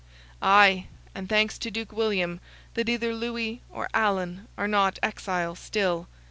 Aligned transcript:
"Ay, 0.41 0.87
and 1.13 1.29
thanks 1.29 1.59
to 1.59 1.69
Duke 1.69 1.91
William 1.91 2.39
that 2.73 2.89
either 2.89 3.13
Louis 3.13 3.61
or 3.69 3.87
Alan 3.93 4.47
are 4.57 4.67
not 4.67 4.97
exiles 5.03 5.59
still. 5.59 6.07